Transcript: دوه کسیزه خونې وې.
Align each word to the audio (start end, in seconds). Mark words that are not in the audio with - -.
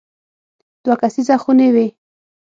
دوه 0.83 0.95
کسیزه 1.01 1.35
خونې 1.41 1.69
وې. 1.75 1.87